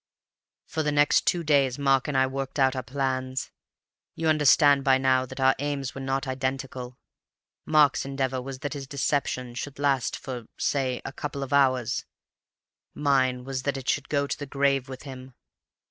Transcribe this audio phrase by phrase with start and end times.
[0.65, 3.51] "For the next two days Mark and I worked out our plans.
[4.15, 6.97] You understand by now that our aims were not identical.
[7.67, 12.03] Mark's endeavour was that his deception should last for, say, a couple of hours;
[12.95, 15.35] mine that it should go to the grave with him.